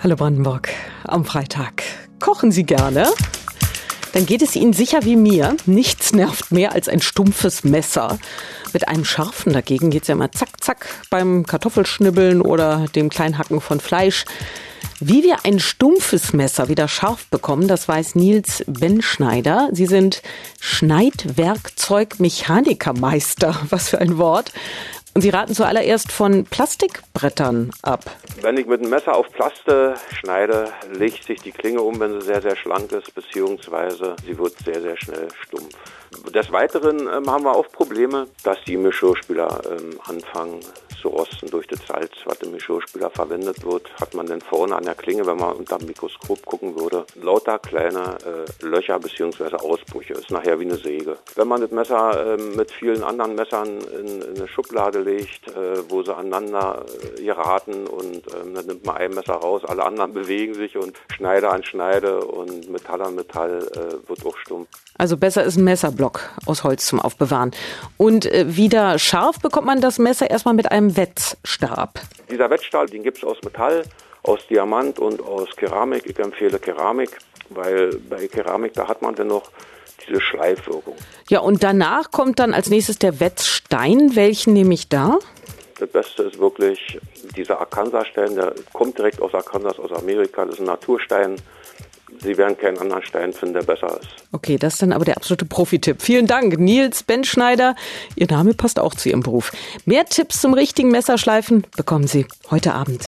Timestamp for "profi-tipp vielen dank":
95.44-96.58